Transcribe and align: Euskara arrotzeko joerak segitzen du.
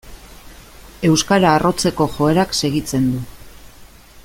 Euskara 1.09 1.51
arrotzeko 1.57 2.09
joerak 2.15 2.59
segitzen 2.61 3.07
du. 3.13 3.23